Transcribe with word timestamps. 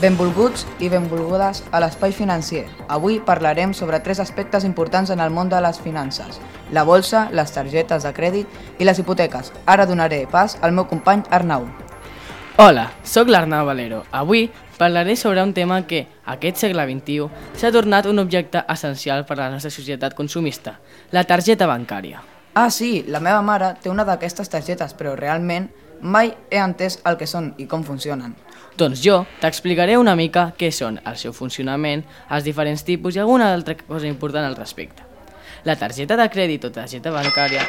Benvolguts 0.00 0.62
i 0.80 0.88
benvolgudes 0.88 1.58
a 1.76 1.78
l'Espai 1.82 2.14
Financer. 2.16 2.62
Avui 2.88 3.18
parlarem 3.20 3.74
sobre 3.76 3.98
tres 4.00 4.16
aspectes 4.22 4.64
importants 4.64 5.10
en 5.12 5.20
el 5.20 5.28
món 5.28 5.50
de 5.52 5.58
les 5.60 5.76
finances. 5.76 6.38
La 6.72 6.86
bolsa, 6.88 7.26
les 7.36 7.52
targetes 7.52 8.06
de 8.08 8.12
crèdit 8.16 8.80
i 8.80 8.86
les 8.88 8.96
hipoteques. 8.96 9.50
Ara 9.68 9.84
donaré 9.84 10.22
pas 10.24 10.56
al 10.64 10.72
meu 10.72 10.86
company 10.88 11.20
Arnau. 11.28 11.66
Hola, 12.56 12.86
sóc 13.04 13.28
l'Arnau 13.28 13.66
Valero. 13.68 14.00
Avui 14.10 14.46
parlaré 14.78 15.18
sobre 15.20 15.44
un 15.44 15.52
tema 15.52 15.82
que, 15.86 16.06
aquest 16.24 16.64
segle 16.64 16.88
XXI, 16.88 17.28
s'ha 17.60 17.72
tornat 17.72 18.08
un 18.08 18.24
objecte 18.24 18.64
essencial 18.72 19.26
per 19.28 19.36
a 19.36 19.42
la 19.42 19.50
nostra 19.52 19.68
societat 19.68 20.16
consumista, 20.16 20.78
la 21.12 21.26
targeta 21.28 21.68
bancària. 21.68 22.24
Ah, 22.54 22.70
sí, 22.70 23.04
la 23.06 23.20
meva 23.20 23.44
mare 23.44 23.74
té 23.82 23.92
una 23.92 24.08
d'aquestes 24.08 24.48
targetes, 24.48 24.96
però 24.96 25.12
realment 25.12 25.68
mai 26.02 26.34
he 26.50 26.58
entès 26.60 27.00
el 27.04 27.18
que 27.20 27.28
són 27.28 27.52
i 27.58 27.66
com 27.70 27.84
funcionen. 27.84 28.34
Doncs 28.80 29.02
jo 29.04 29.24
t'explicaré 29.42 29.98
una 30.00 30.16
mica 30.16 30.50
què 30.56 30.70
són, 30.72 31.00
el 31.04 31.16
seu 31.20 31.34
funcionament, 31.36 32.04
els 32.30 32.46
diferents 32.46 32.84
tipus 32.86 33.16
i 33.16 33.20
alguna 33.20 33.52
altra 33.52 33.76
cosa 33.76 34.08
important 34.08 34.46
al 34.46 34.56
respecte. 34.56 35.04
La 35.64 35.76
targeta 35.76 36.16
de 36.16 36.28
crèdit 36.32 36.64
o 36.64 36.70
targeta 36.72 37.12
bancària 37.12 37.66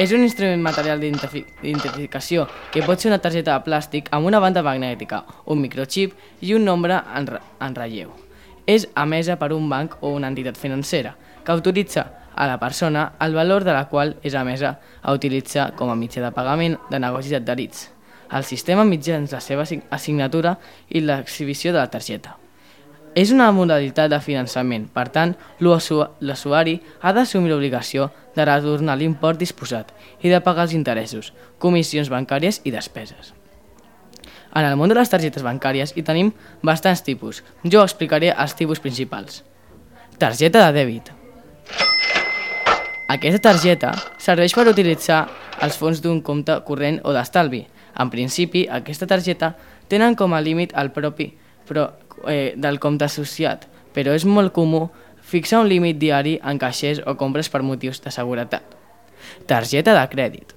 és 0.00 0.12
un 0.12 0.22
instrument 0.24 0.62
material 0.64 1.00
d'identificació 1.00 2.46
que 2.72 2.84
pot 2.84 3.00
ser 3.00 3.10
una 3.10 3.20
targeta 3.20 3.52
de 3.52 3.64
plàstic 3.64 4.08
amb 4.16 4.28
una 4.28 4.40
banda 4.40 4.64
magnètica, 4.64 5.22
un 5.44 5.60
microchip 5.60 6.14
i 6.40 6.54
un 6.56 6.64
nombre 6.64 7.02
en, 7.16 7.28
re 7.28 7.40
en 7.60 7.76
relleu. 7.76 8.14
És 8.66 8.88
emesa 8.96 9.36
per 9.36 9.52
un 9.52 9.68
banc 9.68 9.98
o 10.00 10.14
una 10.16 10.28
entitat 10.32 10.56
financera 10.56 11.14
que 11.44 11.52
autoritza 11.52 12.06
a 12.36 12.46
la 12.46 12.60
persona 12.60 13.12
el 13.20 13.34
valor 13.34 13.64
de 13.64 13.72
la 13.72 13.88
qual 13.88 14.14
és 14.22 14.36
emesa 14.36 14.76
a 15.02 15.12
utilitzar 15.16 15.72
com 15.74 15.90
a 15.90 15.98
mitjà 15.98 16.22
de 16.22 16.32
pagament 16.36 16.76
de 16.90 17.00
negocis 17.00 17.34
adherits. 17.34 17.88
El 18.30 18.44
sistema 18.44 18.84
mitjans 18.84 19.32
la 19.32 19.40
seva 19.40 19.64
assignatura 19.90 20.58
i 20.88 21.00
l'exhibició 21.00 21.72
de 21.72 21.80
la 21.80 21.90
targeta. 21.90 22.36
És 23.16 23.32
una 23.32 23.48
modalitat 23.56 24.10
de 24.12 24.18
finançament, 24.20 24.90
per 24.92 25.06
tant, 25.08 25.32
l'usuari 25.64 26.76
ha 27.00 27.14
d'assumir 27.16 27.48
l'obligació 27.48 28.10
de 28.36 28.44
retornar 28.44 28.98
l'import 29.00 29.40
disposat 29.40 29.94
i 30.20 30.28
de 30.28 30.42
pagar 30.44 30.68
els 30.68 30.76
interessos, 30.76 31.32
comissions 31.58 32.12
bancàries 32.12 32.60
i 32.64 32.74
despeses. 32.74 33.32
En 34.56 34.64
el 34.64 34.76
món 34.76 34.92
de 34.92 34.96
les 34.96 35.08
targetes 35.12 35.44
bancàries 35.44 35.96
hi 35.96 36.04
tenim 36.04 36.32
bastants 36.64 37.04
tipus. 37.08 37.42
Jo 37.64 37.82
explicaré 37.84 38.34
els 38.36 38.56
tipus 38.56 38.80
principals. 38.84 39.42
Targeta 40.20 40.66
de 40.66 40.76
dèbit. 40.76 41.25
Aquesta 43.06 43.38
targeta 43.38 43.92
serveix 44.18 44.50
per 44.56 44.64
utilitzar 44.66 45.20
els 45.62 45.76
fons 45.78 46.00
d'un 46.02 46.18
compte 46.26 46.56
corrent 46.66 46.98
o 47.06 47.12
d'estalvi. 47.14 47.60
En 48.02 48.10
principi, 48.10 48.64
aquesta 48.66 49.06
targeta 49.06 49.52
tenen 49.86 50.16
com 50.18 50.34
a 50.34 50.40
límit 50.42 50.74
el 50.74 50.90
propi 50.90 51.28
però, 51.68 51.92
eh, 52.26 52.54
del 52.56 52.80
compte 52.82 53.06
associat, 53.06 53.68
però 53.94 54.10
és 54.10 54.26
molt 54.26 54.52
comú 54.52 54.88
fixar 55.22 55.60
un 55.62 55.68
límit 55.70 56.00
diari 56.02 56.40
en 56.42 56.58
caixers 56.58 56.98
o 57.06 57.14
compres 57.14 57.48
per 57.48 57.62
motius 57.62 58.02
de 58.02 58.10
seguretat. 58.10 58.74
Targeta 59.46 59.94
de 59.94 60.04
crèdit. 60.10 60.52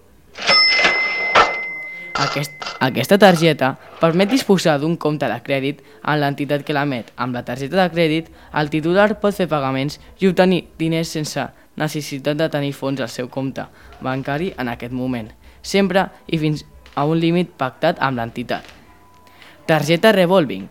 Aquest, 2.20 2.52
aquesta 2.80 3.18
targeta 3.18 3.76
permet 4.02 4.30
disposar 4.30 4.80
d'un 4.80 4.98
compte 4.98 5.30
de 5.30 5.40
crèdit 5.46 5.86
en 6.04 6.20
l'entitat 6.20 6.66
que 6.66 6.74
l'emet. 6.74 7.14
Amb 7.16 7.38
la 7.38 7.46
targeta 7.46 7.78
de 7.78 7.90
crèdit, 7.94 8.34
el 8.58 8.74
titular 8.74 9.20
pot 9.22 9.38
fer 9.38 9.48
pagaments 9.48 10.00
i 10.20 10.28
obtenir 10.28 10.66
diners 10.82 11.14
sense 11.14 11.46
necessitat 11.80 12.38
de 12.38 12.50
tenir 12.52 12.74
fons 12.76 13.00
al 13.02 13.10
seu 13.10 13.30
compte 13.32 13.66
bancari 14.06 14.52
en 14.58 14.70
aquest 14.72 14.94
moment, 14.94 15.32
sempre 15.62 16.10
i 16.28 16.40
fins 16.42 16.66
a 16.96 17.06
un 17.08 17.20
límit 17.20 17.56
pactat 17.58 18.02
amb 18.04 18.20
l'entitat. 18.20 18.68
Targeta 19.70 20.12
revolving. 20.12 20.68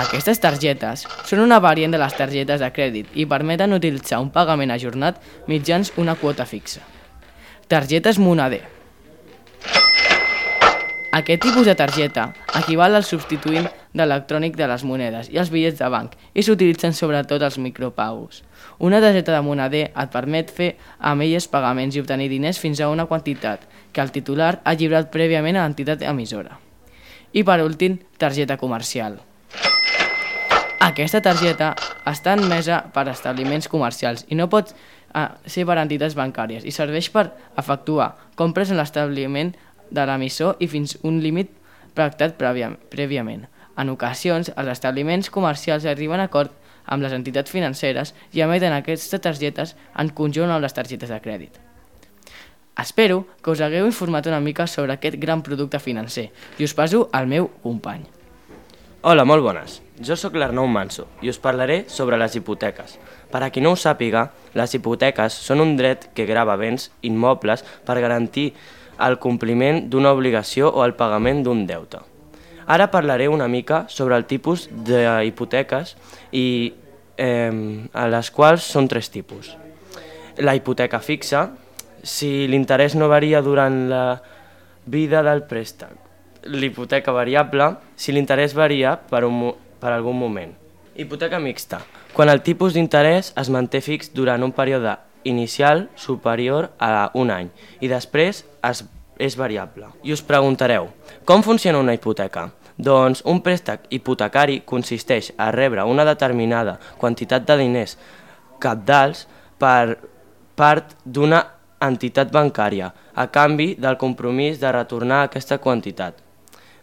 Aquestes 0.00 0.38
targetes 0.38 1.02
són 1.26 1.42
una 1.42 1.58
variant 1.58 1.90
de 1.90 1.98
les 1.98 2.14
targetes 2.14 2.60
de 2.62 2.68
crèdit 2.70 3.08
i 3.18 3.26
permeten 3.26 3.74
utilitzar 3.74 4.20
un 4.22 4.30
pagament 4.30 4.70
ajornat 4.70 5.18
mitjans 5.50 5.90
una 5.98 6.14
quota 6.14 6.46
fixa. 6.46 6.84
Targetes 7.66 8.18
monader. 8.22 8.79
Aquest 11.20 11.42
tipus 11.42 11.66
de 11.66 11.74
targeta 11.76 12.30
equival 12.56 12.94
al 12.96 13.04
substituint 13.04 13.66
d'electrònic 13.92 14.54
de 14.56 14.64
les 14.70 14.84
monedes 14.88 15.26
i 15.28 15.36
els 15.42 15.50
bitllets 15.52 15.76
de 15.76 15.88
banc 15.92 16.14
i 16.32 16.40
s'utilitzen 16.46 16.94
sobretot 16.96 17.42
els 17.44 17.58
micropagos. 17.60 18.38
Una 18.78 19.02
targeta 19.04 19.34
de 19.34 19.42
monader 19.44 19.82
et 19.90 20.14
permet 20.14 20.48
fer 20.48 20.70
amb 20.96 21.26
elles 21.26 21.48
pagaments 21.52 21.96
i 21.96 22.00
obtenir 22.00 22.30
diners 22.32 22.60
fins 22.62 22.80
a 22.80 22.88
una 22.88 23.04
quantitat 23.10 23.66
que 23.92 24.00
el 24.00 24.14
titular 24.14 24.62
ha 24.64 24.72
llibrat 24.72 25.10
prèviament 25.12 25.58
a 25.58 25.66
l'entitat 25.66 26.06
emissora. 26.08 26.56
I 27.36 27.44
per 27.44 27.58
últim, 27.66 27.98
targeta 28.16 28.56
comercial. 28.56 29.20
Aquesta 30.80 31.20
targeta 31.20 31.74
està 32.08 32.32
enmesa 32.32 32.80
per 32.94 33.10
establiments 33.12 33.68
comercials 33.68 34.24
i 34.32 34.40
no 34.40 34.48
pot 34.48 34.72
eh, 34.72 35.28
ser 35.44 35.66
per 35.68 35.76
entitats 35.82 36.16
bancàries 36.16 36.64
i 36.64 36.72
serveix 36.72 37.10
per 37.12 37.28
efectuar 37.60 38.14
compres 38.40 38.72
en 38.72 38.80
l'establiment 38.80 39.52
de 39.90 40.04
l'emissor 40.06 40.56
i 40.60 40.68
fins 40.70 40.96
un 41.02 41.20
límit 41.22 41.50
pactat 41.94 42.36
prèviament. 42.38 43.46
En 43.76 43.90
ocasions, 43.90 44.50
els 44.56 44.70
establiments 44.72 45.30
comercials 45.30 45.86
arriben 45.88 46.20
a 46.20 46.28
acord 46.28 46.52
amb 46.86 47.02
les 47.04 47.14
entitats 47.16 47.50
financeres 47.50 48.14
i 48.32 48.42
emeten 48.44 48.74
aquestes 48.74 49.22
targetes 49.22 49.76
en 49.98 50.10
conjunt 50.10 50.50
amb 50.50 50.64
les 50.64 50.74
targetes 50.74 51.10
de 51.10 51.20
crèdit. 51.22 51.60
Espero 52.80 53.26
que 53.42 53.52
us 53.52 53.60
hagueu 53.60 53.86
informat 53.86 54.26
una 54.26 54.40
mica 54.40 54.66
sobre 54.66 54.94
aquest 54.94 55.18
gran 55.20 55.42
producte 55.42 55.78
financer 55.78 56.30
i 56.58 56.64
us 56.64 56.74
passo 56.74 57.08
al 57.12 57.26
meu 57.28 57.50
company. 57.62 58.06
Hola, 59.02 59.24
molt 59.24 59.44
bones. 59.44 59.80
Jo 60.00 60.16
sóc 60.16 60.34
l'Arnau 60.36 60.66
Manso 60.68 61.06
i 61.24 61.30
us 61.32 61.38
parlaré 61.40 61.84
sobre 61.88 62.18
les 62.20 62.34
hipoteques. 62.36 62.98
Per 63.30 63.40
a 63.44 63.50
qui 63.52 63.60
no 63.60 63.72
ho 63.72 63.76
sàpiga, 63.76 64.26
les 64.56 64.74
hipoteques 64.76 65.36
són 65.44 65.60
un 65.64 65.74
dret 65.76 66.08
que 66.16 66.26
grava 66.28 66.56
béns 66.60 66.90
immobles 67.04 67.64
per 67.84 68.00
garantir 68.00 68.50
el 69.06 69.18
compliment 69.18 69.86
d'una 69.90 70.12
obligació 70.12 70.70
o 70.70 70.84
el 70.84 70.94
pagament 70.98 71.42
d'un 71.44 71.64
deute. 71.66 72.00
Ara 72.70 72.90
parlaré 72.90 73.28
una 73.28 73.48
mica 73.48 73.84
sobre 73.88 74.16
el 74.16 74.26
tipus 74.30 74.68
d'hipoteques 74.70 75.96
i 76.30 76.46
eh, 77.18 77.50
a 77.92 78.06
les 78.12 78.30
quals 78.30 78.62
són 78.62 78.88
tres 78.88 79.10
tipus. 79.10 79.56
La 80.38 80.54
hipoteca 80.54 81.00
fixa, 81.02 81.48
si 82.02 82.46
l'interès 82.48 82.94
no 82.96 83.10
varia 83.10 83.42
durant 83.42 83.88
la 83.90 84.04
vida 84.86 85.24
del 85.26 85.42
préstec. 85.50 85.92
L'hipoteca 86.46 87.12
variable, 87.12 87.74
si 87.96 88.14
l'interès 88.14 88.54
varia 88.56 88.94
per, 88.96 89.24
un, 89.26 89.50
per 89.80 89.92
algun 89.92 90.16
moment. 90.16 90.54
Hipoteca 90.94 91.38
mixta, 91.42 91.82
quan 92.14 92.30
el 92.32 92.40
tipus 92.46 92.74
d'interès 92.76 93.34
es 93.40 93.50
manté 93.52 93.82
fix 93.84 94.14
durant 94.14 94.42
un 94.46 94.54
període 94.54 94.96
inicial 95.24 95.88
superior 95.96 96.70
a 96.78 97.10
un 97.14 97.30
any 97.30 97.50
i 97.80 97.88
després 97.90 98.44
es, 98.66 98.84
és 99.20 99.36
variable. 99.36 99.90
I 100.02 100.14
us 100.14 100.22
preguntareu, 100.24 100.88
com 101.28 101.44
funciona 101.44 101.80
una 101.82 101.94
hipoteca? 101.94 102.48
Doncs 102.80 103.20
un 103.28 103.42
préstec 103.44 103.84
hipotecari 103.92 104.62
consisteix 104.64 105.34
a 105.36 105.50
rebre 105.52 105.84
una 105.84 106.06
determinada 106.08 106.78
quantitat 106.98 107.44
de 107.48 107.58
diners 107.60 107.98
capdals 108.60 109.26
per 109.60 109.98
part 110.56 110.96
d'una 111.04 111.42
entitat 111.84 112.32
bancària 112.32 112.90
a 113.14 113.26
canvi 113.32 113.74
del 113.80 113.98
compromís 114.00 114.60
de 114.60 114.72
retornar 114.72 115.22
aquesta 115.24 115.58
quantitat, 115.58 116.16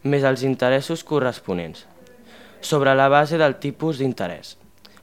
més 0.04 0.26
els 0.26 0.46
interessos 0.46 1.04
corresponents, 1.04 1.86
sobre 2.62 2.94
la 2.98 3.10
base 3.10 3.38
del 3.38 3.58
tipus 3.62 4.02
d'interès 4.02 4.56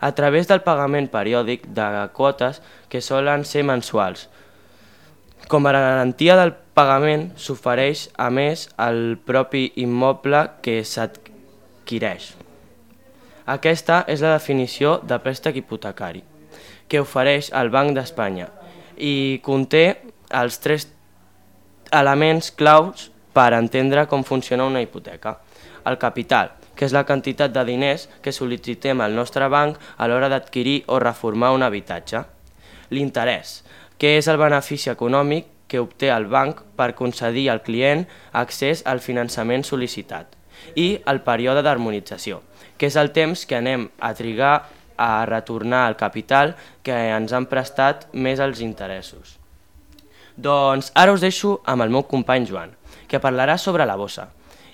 a 0.04 0.12
través 0.12 0.44
del 0.50 0.60
pagament 0.60 1.06
periòdic 1.08 1.62
de 1.72 1.86
quotes 2.12 2.60
que 2.92 3.00
solen 3.00 3.46
ser 3.48 3.62
mensuals. 3.64 4.26
Com 5.48 5.64
a 5.64 5.72
garantia 5.72 6.36
del 6.36 6.52
pagament 6.76 7.30
s'ofereix 7.40 8.10
a 8.20 8.26
més 8.28 8.66
el 8.84 9.16
propi 9.24 9.70
immoble 9.80 10.42
que 10.60 10.82
s'adquireix. 10.84 12.34
Aquesta 13.54 14.02
és 14.08 14.20
la 14.20 14.34
definició 14.34 14.98
de 15.08 15.16
préstec 15.24 15.56
hipotecari 15.62 16.20
que 16.88 17.00
ofereix 17.00 17.48
el 17.56 17.72
Banc 17.72 17.96
d'Espanya 17.96 18.50
i 19.00 19.40
conté 19.44 19.86
els 20.36 20.60
tres 20.60 20.84
elements 21.92 22.52
claus 22.52 23.08
per 23.32 23.54
entendre 23.56 24.04
com 24.10 24.24
funciona 24.24 24.68
una 24.68 24.84
hipoteca. 24.84 25.38
El 25.88 25.96
capital, 26.00 26.52
que 26.76 26.86
és 26.86 26.94
la 26.94 27.04
quantitat 27.06 27.52
de 27.54 27.64
diners 27.66 28.08
que 28.22 28.34
sol·licitem 28.34 29.00
al 29.00 29.14
nostre 29.16 29.48
banc 29.48 29.78
a 29.96 30.08
l'hora 30.08 30.30
d'adquirir 30.32 30.82
o 30.86 30.98
reformar 31.02 31.52
un 31.54 31.62
habitatge. 31.62 32.24
L'interès, 32.90 33.62
que 33.98 34.16
és 34.18 34.28
el 34.28 34.40
benefici 34.40 34.90
econòmic 34.90 35.50
que 35.68 35.80
obté 35.80 36.10
el 36.12 36.26
banc 36.30 36.60
per 36.76 36.94
concedir 36.94 37.48
al 37.50 37.62
client 37.62 38.04
accés 38.32 38.84
al 38.86 39.00
finançament 39.00 39.64
sol·licitat. 39.64 40.26
I 40.76 41.00
el 41.10 41.22
període 41.26 41.62
d'harmonització, 41.64 42.42
que 42.78 42.90
és 42.90 42.96
el 43.00 43.12
temps 43.16 43.46
que 43.46 43.58
anem 43.58 43.88
a 43.98 44.12
trigar 44.14 44.54
a 44.96 45.26
retornar 45.26 45.88
el 45.88 45.96
capital 45.98 46.54
que 46.86 46.94
ens 47.16 47.32
han 47.32 47.48
prestat 47.50 48.06
més 48.12 48.38
els 48.38 48.60
interessos. 48.62 49.38
Doncs 50.36 50.90
ara 50.94 51.14
us 51.14 51.22
deixo 51.22 51.60
amb 51.64 51.82
el 51.82 51.90
meu 51.94 52.06
company 52.10 52.46
Joan, 52.46 52.74
que 53.08 53.22
parlarà 53.22 53.58
sobre 53.58 53.86
la 53.86 53.98
bossa 53.98 54.28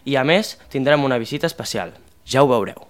I 0.04 0.16
a 0.16 0.24
més, 0.24 0.56
tindrem 0.72 1.04
una 1.04 1.18
visita 1.18 1.46
especial. 1.46 1.92
Ja 2.24 2.42
ho 2.42 2.48
veureu. 2.48 2.86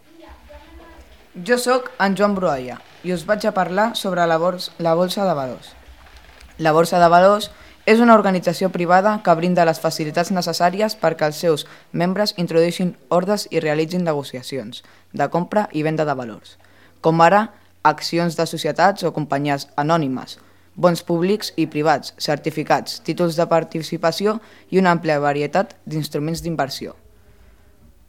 Jo 1.47 1.59
sóc 1.59 1.93
en 2.03 2.17
Joan 2.19 2.35
Bruaia 2.35 2.81
i 3.07 3.15
us 3.15 3.25
vaig 3.27 3.47
a 3.47 3.55
parlar 3.57 3.95
sobre 3.97 4.27
la, 4.27 4.37
bors 4.39 4.71
la 4.79 4.95
Bolsa 4.95 5.25
de 5.25 5.35
Valors. 5.35 5.75
La 6.59 6.73
Borsa 6.77 6.99
de 7.01 7.09
Valors 7.09 7.51
és 7.87 8.01
una 8.01 8.15
organització 8.15 8.69
privada 8.71 9.15
que 9.25 9.35
brinda 9.39 9.65
les 9.65 9.81
facilitats 9.81 10.31
necessàries 10.31 10.97
perquè 11.01 11.31
els 11.31 11.39
seus 11.41 11.65
membres 11.93 12.35
introdueixin 12.37 12.93
ordres 13.09 13.47
i 13.51 13.63
realitzin 13.65 14.05
negociacions 14.05 14.83
de 15.13 15.29
compra 15.33 15.69
i 15.73 15.83
venda 15.83 16.05
de 16.05 16.15
valors, 16.15 16.59
com 17.01 17.23
ara 17.25 17.47
accions 17.83 18.37
de 18.37 18.47
societats 18.47 19.07
o 19.09 19.15
companyies 19.17 19.67
anònimes, 19.81 20.37
bons 20.77 21.03
públics 21.03 21.53
i 21.57 21.67
privats, 21.67 22.15
certificats, 22.19 23.01
títols 23.05 23.37
de 23.37 23.47
participació 23.51 24.39
i 24.71 24.79
una 24.79 24.95
àmplia 24.95 25.21
varietat 25.21 25.77
d'instruments 25.85 26.43
d'inversió. 26.43 26.95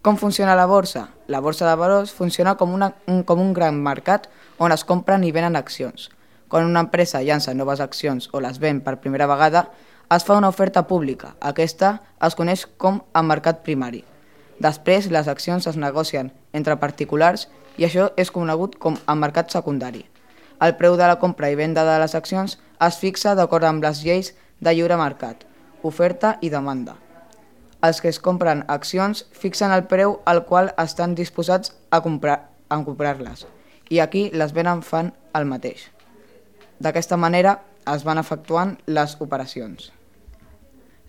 Com 0.02 0.18
funciona 0.18 0.56
la 0.58 0.66
borsa? 0.66 1.10
La 1.28 1.40
borsa 1.40 1.68
de 1.70 1.76
valors 1.78 2.12
funciona 2.12 2.56
com, 2.58 2.74
una, 2.74 2.96
un, 3.08 3.22
com 3.24 3.40
un 3.40 3.54
gran 3.54 3.78
mercat 3.84 4.28
on 4.58 4.74
es 4.74 4.84
compren 4.84 5.24
i 5.24 5.32
venen 5.32 5.56
accions. 5.56 6.10
Quan 6.50 6.66
una 6.66 6.82
empresa 6.84 7.22
llança 7.22 7.54
noves 7.54 7.80
accions 7.80 8.30
o 8.34 8.42
les 8.42 8.58
ven 8.60 8.82
per 8.82 9.00
primera 9.00 9.28
vegada, 9.30 9.68
es 10.12 10.26
fa 10.28 10.36
una 10.36 10.50
oferta 10.50 10.88
pública. 10.88 11.36
Aquesta 11.40 12.00
es 12.20 12.36
coneix 12.36 12.66
com 12.78 13.00
a 13.14 13.22
mercat 13.24 13.62
primari. 13.64 14.04
Després, 14.62 15.08
les 15.14 15.30
accions 15.32 15.66
es 15.70 15.78
negocien 15.78 16.34
entre 16.54 16.76
particulars 16.82 17.48
i 17.78 17.88
això 17.88 18.10
és 18.20 18.34
conegut 18.34 18.76
com 18.82 18.98
a 19.06 19.16
mercat 19.16 19.54
secundari. 19.54 20.04
El 20.62 20.76
preu 20.78 20.98
de 20.98 21.08
la 21.10 21.18
compra 21.20 21.50
i 21.50 21.56
venda 21.58 21.86
de 21.88 21.98
les 22.02 22.14
accions 22.16 22.60
es 22.88 23.00
fixa 23.02 23.34
d'acord 23.36 23.66
amb 23.66 23.84
les 23.84 24.04
lleis 24.06 24.34
de 24.60 24.74
lliure 24.76 24.98
mercat, 24.98 25.46
oferta 25.82 26.38
i 26.42 26.52
demanda. 26.54 26.96
Els 27.82 28.02
que 28.02 28.12
es 28.14 28.20
compren 28.22 28.62
accions 28.70 29.26
fixen 29.34 29.74
el 29.74 29.88
preu 29.90 30.20
al 30.26 30.46
qual 30.46 30.70
estan 30.78 31.16
disposats 31.18 31.74
a 31.90 32.02
comprar-les 32.06 32.50
comprar 32.86 33.18
i 33.92 34.00
aquí 34.00 34.30
les 34.32 34.54
venen 34.54 34.82
fan 34.88 35.12
el 35.36 35.46
mateix. 35.46 35.90
D'aquesta 36.80 37.18
manera 37.18 37.58
es 37.94 38.06
van 38.08 38.22
efectuant 38.22 38.78
les 38.88 39.18
operacions. 39.20 39.92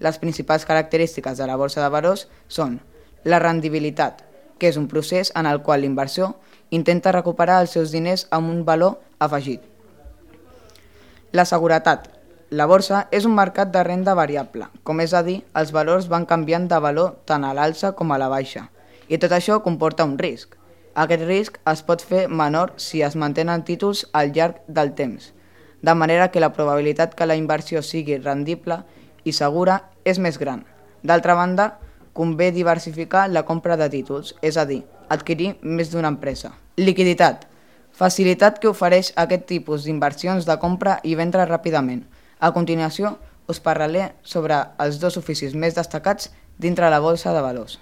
Les 0.02 0.18
principals 0.18 0.66
característiques 0.66 1.38
de 1.38 1.46
la 1.46 1.56
borsa 1.56 1.82
de 1.84 1.90
valors 1.94 2.26
són 2.48 2.80
la 3.22 3.38
rendibilitat, 3.38 4.24
que 4.58 4.66
és 4.72 4.76
un 4.80 4.88
procés 4.90 5.30
en 5.38 5.46
el 5.46 5.62
qual 5.62 5.84
l'inversor 5.86 6.34
intenta 6.70 7.12
recuperar 7.14 7.60
els 7.62 7.76
seus 7.76 7.94
diners 7.94 8.26
amb 8.30 8.50
un 8.50 8.64
valor 8.66 8.98
afegit. 9.24 9.62
La 11.32 11.44
seguretat. 11.48 12.08
La 12.52 12.66
borsa 12.68 13.06
és 13.16 13.24
un 13.24 13.32
mercat 13.32 13.70
de 13.72 13.82
renda 13.86 14.12
variable, 14.18 14.66
com 14.84 15.00
és 15.00 15.14
a 15.16 15.22
dir, 15.24 15.38
els 15.56 15.70
valors 15.72 16.08
van 16.12 16.26
canviant 16.28 16.66
de 16.68 16.80
valor 16.84 17.14
tant 17.24 17.46
a 17.48 17.52
l'alça 17.56 17.94
com 17.96 18.12
a 18.12 18.18
la 18.20 18.28
baixa, 18.28 18.66
i 19.08 19.16
tot 19.16 19.32
això 19.32 19.62
comporta 19.64 20.04
un 20.04 20.18
risc. 20.20 20.58
Aquest 20.92 21.22
risc 21.24 21.56
es 21.72 21.80
pot 21.88 22.02
fer 22.04 22.26
menor 22.28 22.74
si 22.76 23.00
es 23.00 23.16
mantenen 23.16 23.64
títols 23.64 24.04
al 24.12 24.34
llarg 24.36 24.58
del 24.68 24.92
temps, 24.98 25.30
de 25.80 25.94
manera 25.94 26.28
que 26.28 26.42
la 26.44 26.52
probabilitat 26.52 27.14
que 27.16 27.26
la 27.26 27.38
inversió 27.40 27.80
sigui 27.82 28.18
rendible 28.18 28.82
i 29.24 29.32
segura 29.32 29.78
és 30.04 30.20
més 30.20 30.36
gran. 30.38 30.66
D'altra 31.02 31.34
banda, 31.38 31.78
convé 32.12 32.50
diversificar 32.52 33.30
la 33.30 33.46
compra 33.48 33.78
de 33.80 33.88
títols, 33.88 34.34
és 34.42 34.60
a 34.60 34.66
dir, 34.68 34.82
adquirir 35.08 35.54
més 35.62 35.88
d'una 35.90 36.12
empresa. 36.12 36.52
Liquiditat. 36.76 37.48
Facilitat 37.92 38.56
que 38.58 38.70
ofereix 38.70 39.12
aquest 39.20 39.44
tipus 39.50 39.84
d'inversions 39.84 40.46
de 40.48 40.56
compra 40.58 40.96
i 41.04 41.12
vendre 41.14 41.44
ràpidament. 41.44 42.06
A 42.40 42.50
continuació, 42.56 43.18
us 43.52 43.60
parlaré 43.60 44.12
sobre 44.22 44.56
els 44.80 44.98
dos 45.02 45.18
oficis 45.20 45.52
més 45.54 45.76
destacats 45.76 46.30
dintre 46.58 46.88
la 46.90 47.02
bolsa 47.04 47.34
de 47.36 47.42
valors. 47.44 47.78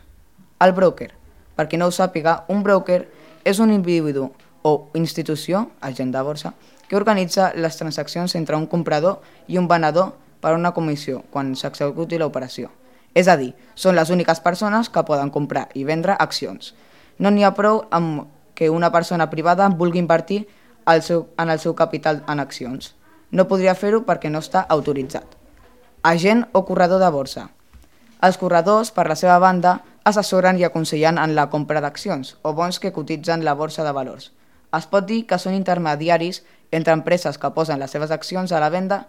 El 0.61 0.75
broker. 0.75 1.13
Per 1.55 1.69
qui 1.69 1.79
no 1.79 1.87
ho 1.87 1.95
sàpiga, 1.95 2.45
un 2.49 2.65
broker 2.67 3.05
és 3.45 3.61
un 3.63 3.71
individu 3.71 4.33
o 4.63 4.73
institució, 4.99 5.69
agent 5.81 6.11
de 6.13 6.23
borsa, 6.27 6.55
que 6.89 6.99
organitza 6.99 7.53
les 7.55 7.79
transaccions 7.79 8.35
entre 8.35 8.59
un 8.59 8.67
comprador 8.67 9.21
i 9.47 9.59
un 9.63 9.69
venedor 9.71 10.17
per 10.43 10.57
una 10.57 10.75
comissió 10.75 11.23
quan 11.31 11.55
s'executi 11.55 12.19
l'operació. 12.19 12.73
És 13.15 13.29
a 13.29 13.37
dir, 13.39 13.53
són 13.75 13.95
les 13.95 14.11
úniques 14.11 14.43
persones 14.43 14.91
que 14.91 15.07
poden 15.07 15.31
comprar 15.31 15.69
i 15.75 15.85
vendre 15.85 16.19
accions. 16.19 16.75
No 17.19 17.31
n'hi 17.31 17.47
ha 17.47 17.55
prou 17.55 17.85
amb 17.95 18.27
que 18.61 18.69
una 18.69 18.93
persona 18.93 19.31
privada 19.33 19.71
vulgui 19.73 20.03
invertir 20.03 20.43
el 20.85 21.01
seu, 21.01 21.23
en 21.41 21.49
el 21.49 21.61
seu 21.63 21.73
capital 21.73 22.19
en 22.29 22.43
accions. 22.43 22.91
No 23.33 23.47
podria 23.49 23.73
fer-ho 23.73 24.03
perquè 24.05 24.29
no 24.29 24.43
està 24.45 24.67
autoritzat. 24.75 25.25
Agent 26.05 26.43
o 26.53 26.67
corredor 26.69 27.01
de 27.01 27.09
borsa. 27.15 27.47
Els 28.21 28.37
corredors, 28.37 28.91
per 28.93 29.07
la 29.09 29.17
seva 29.17 29.39
banda, 29.41 29.79
assessoren 30.05 30.61
i 30.61 30.67
aconsellen 30.69 31.17
en 31.23 31.33
la 31.39 31.47
compra 31.49 31.81
d'accions 31.81 32.35
o 32.45 32.53
bons 32.53 32.83
que 32.85 32.93
cotitzen 32.93 33.47
la 33.49 33.57
borsa 33.57 33.81
de 33.81 33.97
valors. 33.97 34.29
Es 34.77 34.85
pot 34.93 35.09
dir 35.09 35.23
que 35.25 35.41
són 35.41 35.57
intermediaris 35.57 36.43
entre 36.71 36.93
empreses 36.93 37.41
que 37.41 37.55
posen 37.57 37.81
les 37.81 37.97
seves 37.97 38.13
accions 38.13 38.53
a 38.53 38.61
la 38.61 38.69
venda, 38.69 39.07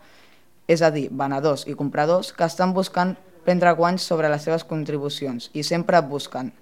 és 0.71 0.79
a 0.79 0.95
dir, 0.95 1.09
venedors 1.11 1.67
i 1.67 1.75
compradors 1.75 2.31
que 2.31 2.47
estan 2.47 2.71
buscant 2.71 3.17
prendre 3.43 3.75
guanys 3.75 4.07
sobre 4.07 4.31
les 4.31 4.47
seves 4.47 4.63
contribucions 4.63 5.51
i 5.51 5.67
sempre 5.67 5.99
busquen 5.99 6.55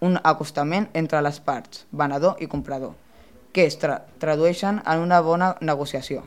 un 0.00 0.18
acostament 0.22 0.88
entre 0.94 1.20
les 1.22 1.40
parts, 1.40 1.84
venedor 1.90 2.40
i 2.40 2.46
comprador, 2.46 2.94
que 3.52 3.66
es 3.66 3.78
tra 3.78 4.02
tradueixen 4.22 4.82
en 4.86 5.04
una 5.04 5.20
bona 5.20 5.54
negociació. 5.60 6.24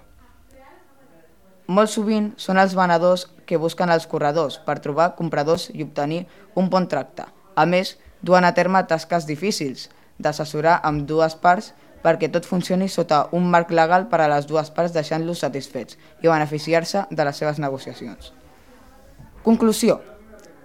Molt 1.72 1.92
sovint 1.94 2.32
són 2.42 2.60
els 2.60 2.74
venedors 2.76 3.28
que 3.48 3.60
busquen 3.62 3.92
els 3.94 4.08
corredors 4.12 4.58
per 4.66 4.82
trobar 4.84 5.14
compradors 5.16 5.70
i 5.72 5.86
obtenir 5.86 6.26
un 6.56 6.68
bon 6.70 6.88
tracte. 6.92 7.28
A 7.56 7.66
més, 7.66 7.96
duen 8.22 8.44
a 8.44 8.52
terme 8.58 8.82
tasques 8.90 9.28
difícils 9.30 9.88
d'assessorar 10.20 10.80
amb 10.84 11.08
dues 11.08 11.36
parts 11.36 11.72
perquè 12.04 12.32
tot 12.34 12.48
funcioni 12.50 12.90
sota 12.90 13.28
un 13.38 13.48
marc 13.54 13.72
legal 13.72 14.08
per 14.10 14.22
a 14.22 14.30
les 14.32 14.48
dues 14.50 14.72
parts 14.74 14.94
deixant-los 14.96 15.44
satisfets 15.46 15.98
i 16.22 16.28
beneficiar-se 16.28 17.06
de 17.10 17.26
les 17.26 17.38
seves 17.38 17.62
negociacions. 17.62 18.34
Conclusió. 19.46 20.02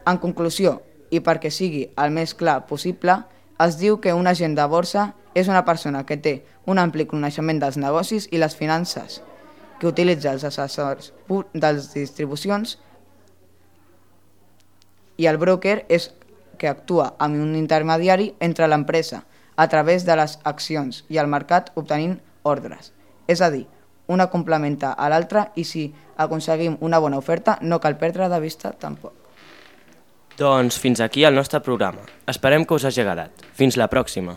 En 0.06 0.18
conclusió, 0.22 0.80
i 1.10 1.20
perquè 1.20 1.50
sigui 1.50 1.86
el 1.96 2.12
més 2.14 2.34
clar 2.34 2.64
possible, 2.66 3.20
es 3.62 3.78
diu 3.80 4.00
que 4.00 4.14
un 4.14 4.26
agent 4.26 4.56
de 4.56 4.66
borsa 4.68 5.12
és 5.34 5.48
una 5.48 5.64
persona 5.64 6.04
que 6.08 6.16
té 6.16 6.34
un 6.66 6.78
ampli 6.78 7.06
coneixement 7.06 7.60
dels 7.60 7.76
negocis 7.80 8.28
i 8.32 8.40
les 8.40 8.56
finances, 8.56 9.20
que 9.80 9.88
utilitza 9.88 10.32
els 10.32 10.44
assessors 10.44 11.12
de 11.28 11.72
les 11.72 11.92
distribucions 11.92 12.78
i 15.16 15.26
el 15.28 15.38
broker 15.40 15.84
és 15.88 16.10
que 16.56 16.68
actua 16.68 17.12
amb 17.18 17.40
un 17.40 17.54
intermediari 17.56 18.32
entre 18.40 18.68
l'empresa 18.68 19.24
a 19.56 19.68
través 19.68 20.04
de 20.04 20.16
les 20.16 20.38
accions 20.44 21.04
i 21.08 21.20
el 21.20 21.28
mercat 21.32 21.72
obtenint 21.74 22.18
ordres. 22.44 22.92
És 23.28 23.40
a 23.40 23.50
dir, 23.50 23.66
una 24.06 24.28
complementa 24.32 24.92
a 24.92 25.08
l'altra 25.12 25.50
i 25.56 25.64
si 25.64 25.88
aconseguim 26.16 26.76
una 26.80 27.00
bona 27.02 27.18
oferta 27.18 27.58
no 27.62 27.80
cal 27.80 27.98
perdre 27.98 28.28
de 28.32 28.40
vista 28.40 28.72
tampoc. 28.72 29.25
Doncs 30.36 30.76
fins 30.76 31.00
aquí 31.00 31.24
el 31.24 31.34
nostre 31.34 31.62
programa. 31.64 32.02
Esperem 32.28 32.66
que 32.68 32.76
us 32.76 32.84
hagi 32.84 33.00
agradat. 33.00 33.46
Fins 33.56 33.78
la 33.80 33.88
pròxima. 33.88 34.34